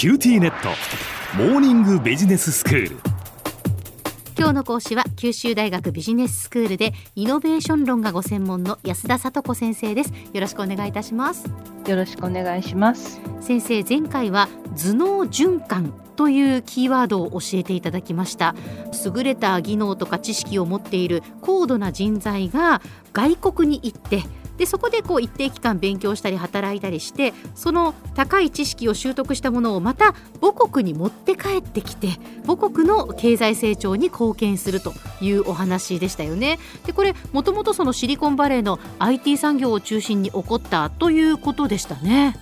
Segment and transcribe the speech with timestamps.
[0.00, 0.70] QTnet。
[1.36, 2.96] モーニングビジネススクール。
[4.34, 10.14] 今日の講師は九州大学ビジネススクールでイノベーション論がご専門の安田聡子先生です。
[10.32, 11.52] よろしくお願いいたします。
[11.86, 13.20] よろしくお願いします。
[13.42, 18.54] 先生前回は頭脳循環というキーワードを教えていただきました。
[19.04, 22.80] 優れた技能とか知識を持っている高度な人材が
[23.12, 24.22] 外国に行って
[24.60, 32.08] でそこでこう一定期間勉強したり働いたりしてその高い知識を習得したものをまた母国に持って帰ってきて
[32.46, 34.92] 母国の経済成長に貢献すると
[35.22, 36.58] いうお話でしたよね。
[36.84, 42.36] でこれもともとそのシリコンバレーの IT 産業を中心に起こったということでしたね。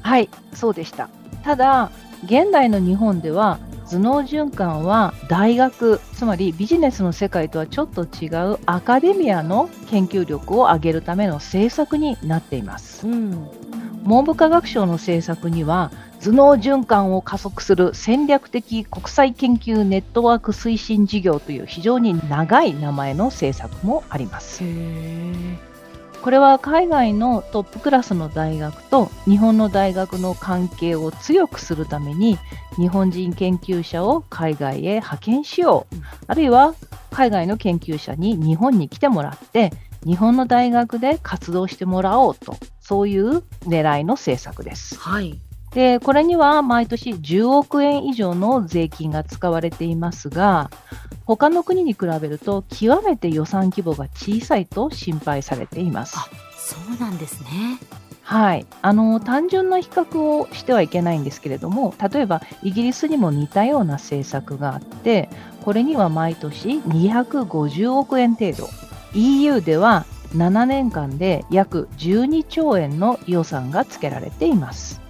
[0.00, 1.10] はいそうでした
[1.44, 1.90] ただ
[2.24, 3.58] 現代の日本では
[3.90, 13.48] 頭脳循環は大学つまりビジネスの世界とはちょっと違うアカデミアの研究力を上げるための政策になっています、うん、
[14.04, 24.64] 文部科学省の政策には頭脳循環を加速する戦略的国際研究ネットワーク推進事業という非常に長い名前の政策もあります。
[26.22, 32.38] これは海外のトップクラスの大学と日本の大学の関係を強くするために
[32.76, 35.96] 日本人研究者を海外へ派遣しよう、
[36.26, 36.74] あるいは
[37.10, 39.72] 海外の研究者に日本に来てもらって
[40.04, 44.98] 日本の大学で活動してもらおうとそういう狙いの政策です。
[44.98, 45.38] はい
[45.72, 50.70] でこれには毎年10億円以上の税金が使われていますが
[51.26, 56.16] 他の国に比べると極めて予算規模が小さいと心配されています。
[56.18, 57.78] あそうなんですね
[58.22, 65.30] はい、あの単純な比較をしてはいけないんですけれども例えばイギリスにも似たような政策があって
[65.62, 68.68] これには毎年250億円程度
[69.14, 75.07] EU では7年間で約12兆円の予算がつけられています。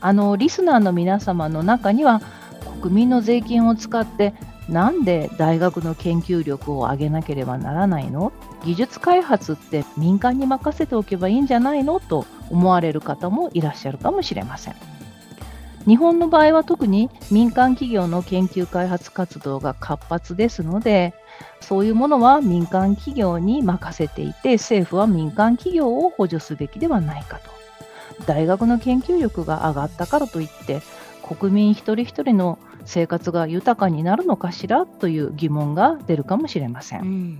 [0.00, 2.22] あのリスナーの皆様の中には
[2.80, 4.32] 国民の税金を使って
[4.68, 8.32] なんで大学の研究力を上げなければならないの？
[8.64, 12.00] 技術開発って民間に任せておけばいいんじゃないの？
[12.00, 14.74] と思われる方もいらっしゃるかもしれません。
[15.86, 21.14] 日本の場合は特に民間企業の研究開発活動が活発ですので
[21.62, 27.57] そういうものは民間企業に任せていて政府は民間企業を補助すべきではないかと。
[28.26, 30.82] 大学の研究力が上がったからといって
[31.22, 37.00] 国民一人一人の生活が豊かになるのかしらという疑問が出るかもしれません。
[37.02, 37.38] うん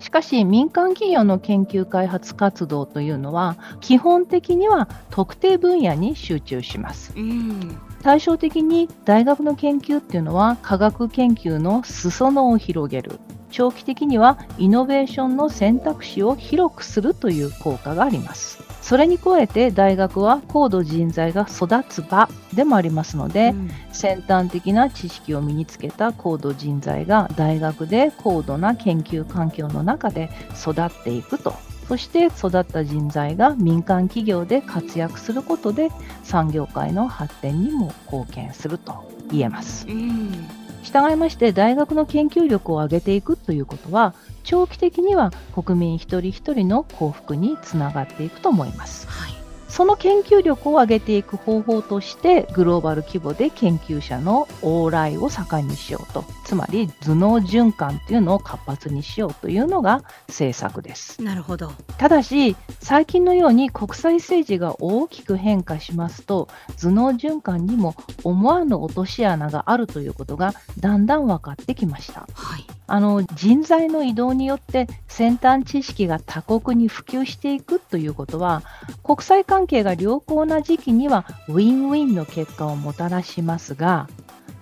[0.00, 7.12] しかし民間企業の研究開発活動というのは基本的には特定分野に集中します。
[7.16, 13.18] うん対照的に大学の研究っていうのは科学研究の裾野を広げる
[13.50, 18.67] 長期的にはイノベーションの選択肢を広くするという効果があります。
[18.88, 31.52] それに加えて大学は高度人材が育つ場でもありますので、うん、先端的な知識を身につけた高度人材が大学で高度な研究環境の中で育っていくと。
[31.86, 35.90] そして育った人材が民間企業で活躍することで
[36.22, 39.86] 産業界の発展にも貢献すると言えます。
[39.86, 49.06] うん従いまして大学の研究力を上げていくということは長期的には国民一人一人の幸福につながっていくと思います。
[49.06, 56.24] はいその研究力を上げていく方法としてグローバル規模で研究者の往来を盛んにしようと。
[56.44, 61.22] つまり頭脳循環っていうのを活発にしようというのが政策です。
[61.22, 61.72] なるほど。
[61.98, 66.48] ただし最近のように国際政治が大きく変化しますと
[66.80, 72.64] 頭脳循環にも思わぬ落とし穴があるということがだんだん分かってきました、はい。
[72.86, 78.62] あの人材の移動によって先端知識が他国に普及していくということは
[79.02, 84.08] 国際関係が良好な時期にはウィンウィンの結果をもたらしますが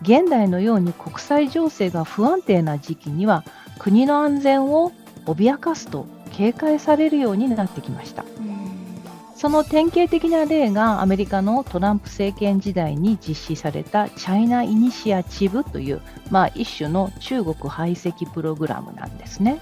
[0.00, 3.44] 現代のように国際情勢が不安定な時期には
[3.78, 4.92] 国の安全を
[5.26, 8.24] 脅かすと警戒されるようになってきました。
[9.34, 16.00] その典型的な例がアメリカのトランプ政権時代に実施されたチャイナ・イニシアチブという、
[16.30, 19.60] まあ、一種の中国排斥プログラムなんですね。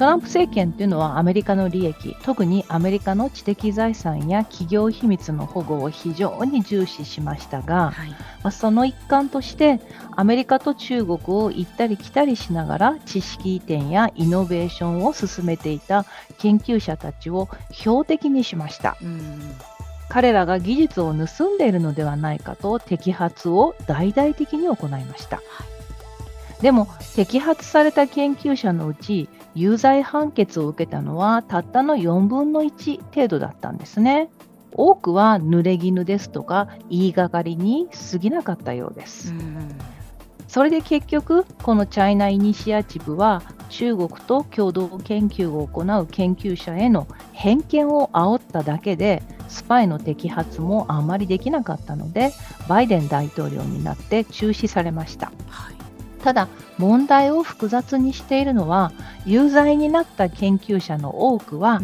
[0.00, 9.78] トランプ政権というのはアメリカの利益特にアメリカの知的財産や企業秘密の保護を非常に重視しましたが、はい、まあ、その一環として
[10.16, 16.06] アメリカと中国を行ったり来たりしながら知識移転やイノベーションを進めていた
[16.38, 18.96] 研究者たちを標的にしました。
[20.08, 25.36] 彼らが技術を盗んでいるのではないかと摘発を大々的に行いました。
[25.36, 25.80] はい
[26.62, 34.30] でも摘発された研究者のうち有罪判決を受けたのはたったの4分の1程度だったんですね。
[34.72, 39.34] 多くは濡れ衣ですとか言いがかりに過ぎなかったようです。
[40.46, 52.32] それで結局このチャイナイニシアチブは中国と共同研究を行う研究者への偏見を煽っただけでスパイの摘発もあまりできなかったので
[52.68, 55.30] バイデン大統領になって中止されました。
[56.24, 56.48] ただ
[56.78, 58.92] 問題を複雑にしているのは
[59.26, 61.80] 有罪になった研究者の多くは、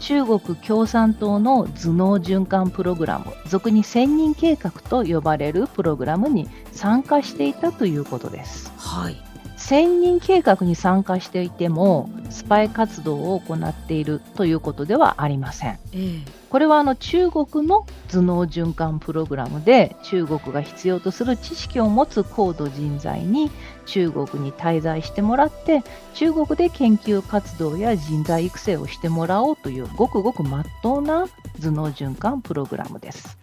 [0.00, 8.72] 中国共産党の頭脳循環プログラム俗に千人計画と呼ばれるプログラムに参加していたということです。
[8.76, 9.25] はい。
[9.66, 15.78] 千人計画に参加していてもスパイ活動を行っているということではありません。
[15.92, 23.50] えこれはあの中国の頭脳循環プログラムで中国が必要とする知識を持つ高度人材に
[23.86, 25.82] 中国に滞在してもらって
[26.14, 31.26] 中国で研究活動や人材育成をしてもらおうというごくごくまっとうな
[31.60, 33.36] 頭脳循環プログラムです。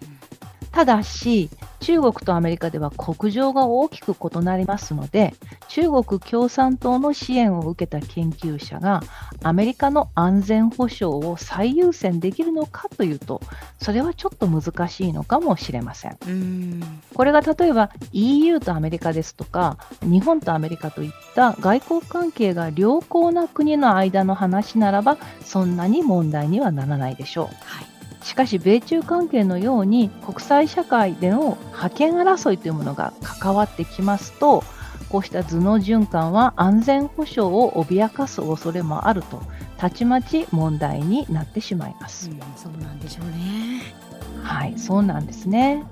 [0.74, 1.50] ただし
[1.82, 5.36] 中国とアメリカでは国情が大きく異なりますので
[5.68, 9.02] 中国共産党の支援を受けた研究者が
[9.44, 13.40] アメリカの安全保障を最優先できるのかというと
[13.80, 16.18] それはちょっと難しいのかもしれません。
[16.26, 16.82] うん。
[17.14, 27.46] これが例えば EU とアメリカですとか日本とアメリカといった外交関係が良好な国の間の話ならばそんなに問題にはならないでしょう。
[27.64, 27.93] はい。
[28.24, 34.64] しかし米中関係のように国際社会での覇権争いというものが関わってきますと
[35.10, 39.44] こうした頭脳循環は安全保障を脅かす恐れもあると
[39.78, 42.32] たちまち問題になってしまいます。
[42.32, 43.94] うん、そうなんでしょうね。
[44.42, 45.84] はい、そうなんですね。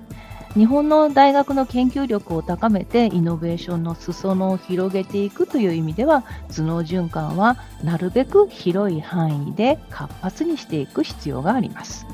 [0.54, 12.06] 日本の大学の研究力を高めてイノベーションの裾野を広げていくという意味では頭脳循環はなるべく広い範囲で活発にしていく必要があります。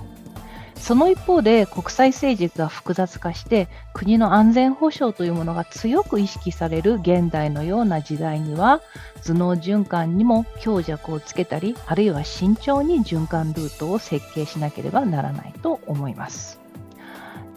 [0.80, 8.80] その一方で国際政治が複雑化して国の安全保障というものが強く意識される現代のような時代には
[9.24, 16.60] 頭脳循環にも強弱をつけたりあるいは慎重に循環ルートを設計しなければならないと思います。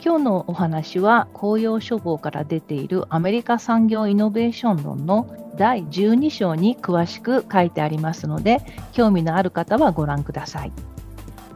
[0.04, 8.62] 今日のお話は公用書房から出ているアメリカ産業イノベーション論の第12章に詳しく書いてありますので
[8.94, 10.72] 興味のある方はご覧ください。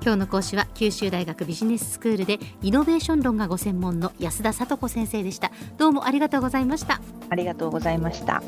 [0.06, 5.52] 今日の講師は九州大学ビジネススクールでイノベーション論がご専門の安田聡子先生でした。
[5.80, 7.02] どうもありがとうございました。
[7.28, 8.44] ありがとうございました。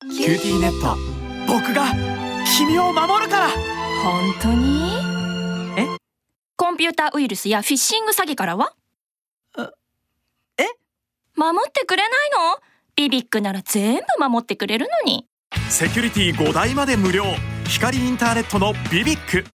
[0.00, 0.96] QTnet
[1.46, 1.92] 僕が
[2.56, 3.48] 君を守るから。
[4.02, 5.15] 本当に？
[6.76, 8.74] ンピューターウイルスやフィッシング詐欺からは？
[10.58, 10.64] え？
[11.34, 12.58] 守ってくれないの？
[12.94, 15.26] ビビックなら全部守ってくれるのに。
[15.70, 17.24] セキュリティ5台まで無料。
[17.66, 19.44] 光インターネットのビビック